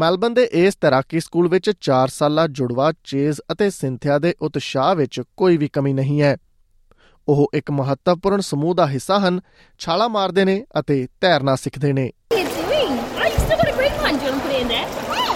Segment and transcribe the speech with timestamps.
[0.00, 5.20] Melbourne ਦੇ ਇਸ ਤੈਰਾਕੀ ਸਕੂਲ ਵਿੱਚ 4 ਸਾਲਾ ਜੁੜਵਾ ਚੇਜ਼ ਅਤੇ ਸਿੰਥਿਆ ਦੇ ਉਤਸ਼ਾਹ ਵਿੱਚ
[5.36, 6.36] ਕੋਈ ਵੀ ਕਮੀ ਨਹੀਂ ਹੈ
[7.28, 9.40] ਉਹ ਇੱਕ ਮਹੱਤਵਪੂਰਨ ਸਮੂਹ ਦਾ ਹਿੱਸਾ ਹਨ
[9.80, 12.10] ਛਾਲਾ ਮਾਰਦੇ ਨੇ ਅਤੇ ਤੈਰਨਾ ਸਿੱਖਦੇ ਨੇ?
[15.10, 15.34] Oh.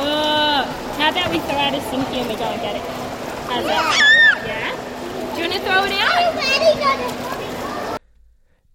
[0.00, 0.60] Oh,
[0.98, 2.84] how about we throw out a sinky and we go and get it?
[3.48, 3.98] How's that?
[4.46, 4.70] Yeah.
[5.32, 7.39] Do you want to throw it out?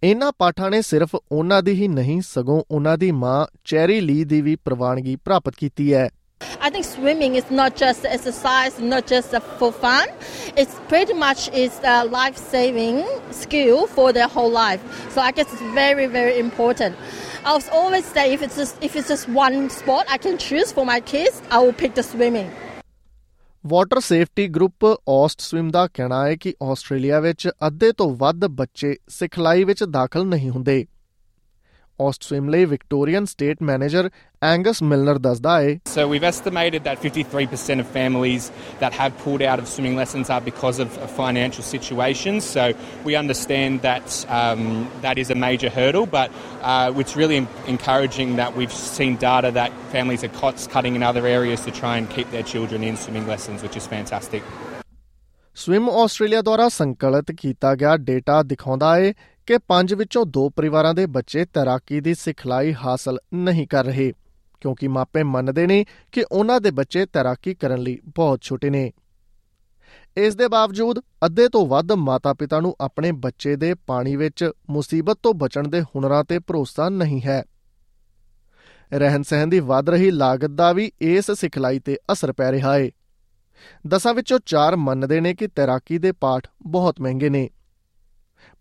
[0.04, 4.42] ਇਹਨਾਂ ਪਾਠਾਂ ਨੇ ਸਿਰਫ ਉਹਨਾਂ ਦੀ ਹੀ ਨਹੀਂ ਸਗੋਂ ਉਹਨਾਂ ਦੀ ਮਾਂ ਚੈਰੀ ਲੀ ਦੀ
[4.42, 6.10] ਵੀ ਪ੍ਰਵਾਨਗੀ ਪ੍ਰਾਪਤ ਕੀਤੀ ਹੈ
[6.66, 10.10] I think swimming is not just exercise, not just for fun.
[10.64, 13.00] It's pretty much is a life-saving
[13.38, 14.84] skill for their whole life.
[15.16, 17.00] So I guess it's very, very important.
[17.46, 20.76] I was always say if it's just if it's just one sport I can choose
[20.80, 22.52] for my kids, I will pick the swimming.
[23.68, 24.86] Water safety group
[25.40, 30.50] Austswim ਦਾ ਕਹਿਣਾ ਹੈ ਕਿ Australia ਵਿੱਚ ਅੱਧੇ ਤੋਂ ਵੱਧ ਬੱਚੇ ਸਿਖਲਾਈ ਵਿੱਚ ਦਾਖਲ ਨਹੀਂ
[30.50, 30.86] ਹੁੰਦੇ।
[32.01, 34.09] ਔਸਟ ਸਵਿਮ ਲਈ Victorian state manager
[34.43, 38.47] Angus Milner ਦੱਸਦਾ ਹੈ So we've estimated that 53% of families
[38.83, 42.49] that have pulled out of swimming lessons are because of of financial situations.
[42.55, 42.65] So
[43.09, 44.65] we understand that um,
[45.05, 49.53] that is a major hurdle, but uh, it's really en- encouraging that we've seen data
[49.61, 53.01] that families are cost cutting in other areas to try and keep their children in
[53.05, 54.53] swimming lessons, which is fantastic.
[55.57, 59.13] Swim Australia ਦੁਆਰਾ ਸੰਕਲਿਤ ਕੀਤਾ ਗਿਆ data ਦਿਖਾਉਂਦਾ ਹੈ
[59.46, 64.14] ਕਿ 5 ਵਿੱਚੋਂ 2 ਪਰਿਵਾਰਾਂ ਦੇ ਬੱਚੇ ਤੈਰਾਕੀ ਦੀ ਸਿਖਲਾਈ ਹਾਸਲ ਨਹੀਂ ਕਰ ਰਹੇ,
[64.62, 68.92] ਕਿਉਂਕਿ ਮਾਪੇ ਮੰਨਦੇ ਨੇ ਕਿ ਉਹਨਾਂ ਦੇ ਬੱਚੇ ਤੈਰਾਕੀ ਕਰਨ ਲਈ ਬਹੁਤ ਛੋਟੇ ਨੇ।
[70.18, 75.34] ਇਸ ਦੇ ਬਾਵਜੂਦ, ਅੱਧੇ ਤੋਂ ਵੱਧ ਮਾਤਾ-ਪਿਤਾ ਨੂੰ ਆਪਣੇ ਬੱਚੇ ਦੇ ਪਾਣੀ ਵਿੱਚ ਮੁਸੀਬਤ ਤੋਂ
[75.34, 77.44] ਬਚਣ ਦੇ ਹੁਨਰਾਂ ਤੇ ਭਰੋਸਾ ਨਹੀਂ ਹੈ।
[78.94, 82.90] ਰਹਿਣ-ਸਹਿਣ ਦੀ ਵੱਧ ਰਹੀ ਲਾਗਤ ਦਾ ਵੀ ਇਸ ਸਿਖਲਾਈ ਤੇ ਅਸਰ ਪੈ ਰਿਹਾ ਹੈ
[83.88, 87.50] ਦਸਾਂ ਵਿੱਚੋਂ 4 ਮੰਨਦੇ ਨੇ ਕਿ ਤੈਰਾਕੀ ਦੇ ਪਾਠ ਬਹੁਤ ਮਹਿੰਗੇ ਨੇ।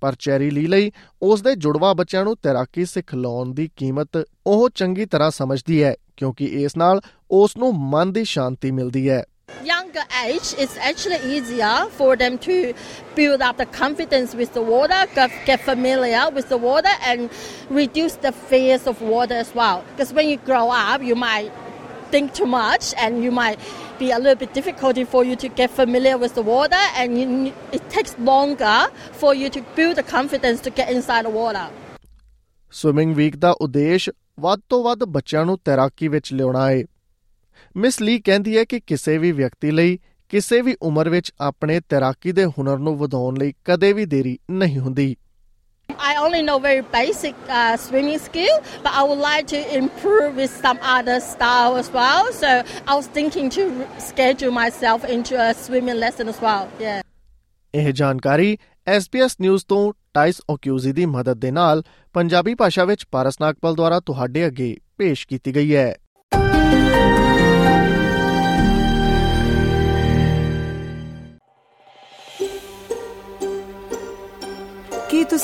[0.05, 0.91] ਪਰ ਚੈਰੀ ਲੀ ਲਈ
[1.23, 4.17] ਉਸ ਦੇ ਜੁੜਵਾ ਬੱਚਿਆਂ ਨੂੰ ਤੈਰਾਕੀ ਸਿਖਲਾਉਣ ਦੀ ਕੀਮਤ
[4.47, 7.01] ਉਹ ਚੰਗੀ ਤਰ੍ਹਾਂ ਸਮਝਦੀ ਹੈ ਕਿਉਂਕਿ ਇਸ ਨਾਲ
[7.39, 9.23] ਉਸ ਨੂੰ ਮਨ ਦੀ ਸ਼ਾਂਤੀ ਮਿਲਦੀ ਹੈ
[9.65, 12.55] Younger age, it's actually easier for them to
[13.17, 17.43] build up the confidence with the water, get, get familiar with the water, and
[17.73, 19.85] reduce the fears of water as well.
[19.91, 21.64] Because when you grow up, you might
[22.15, 23.59] think too much, and you might
[23.99, 27.53] be a little bit difficult for you to get familiar with the water, and you,
[27.73, 28.77] it takes longer
[29.23, 31.67] for you to build the confidence to get inside the water.
[32.73, 34.09] Swimming week ਦਾ ਉਦੇਸ਼
[34.41, 36.83] ਵੱਧ ਤੋਂ ਵੱਧ ਬੱਚਿਆਂ ਨੂੰ ਤੈਰਾਕੀ ਵਿੱਚ ਲਿਆਉਣਾ ਹੈ
[37.77, 39.99] ਮਿਸ ਲੀ ਕਹਿੰਦੀ ਹੈ ਕਿ ਕਿਸੇ ਵੀ ਵਿਅਕਤੀ ਲਈ
[40.31, 44.79] ਕਿਸੇ ਵੀ ਉਮਰ ਵਿੱਚ ਆਪਣੇ ਤੈਰਾਕੀ ਦੇ ਹੁਨਰ ਨੂੰ ਵਧਾਉਣ ਲਈ ਕਦੇ ਵੀ ਦੇਰੀ ਨਹੀਂ
[44.79, 45.15] ਹੁੰਦੀ
[45.89, 50.51] I only know very basic uh, swimming skill, but I would like to improve with
[50.51, 52.33] some other style as well.
[52.33, 56.69] So I was thinking to schedule myself into a swimming lesson as well.
[56.81, 57.03] Yeah.
[57.75, 61.83] ਇਹ ਜਾਣਕਾਰੀ SBS news ਤੋਂ ਟਾਈਸ ਓਕਿਊਜ਼ੀ ਦੀ ਮਦਦ ਦੇ ਨਾਲ
[62.13, 65.95] ਪੰਜਾਬੀ ਭਾਸ਼ਾ ਵਿੱਚ ਪਾਰਸ ਨਾਗਪਾਲ ਦੁਆਰਾ ਤੁਹਾਡੇ ਅੱਗੇ ਪੇਸ਼ ਕੀਤੀ ਗਈ ਹੈ